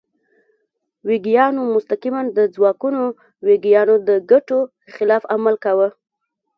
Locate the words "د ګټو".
4.07-4.59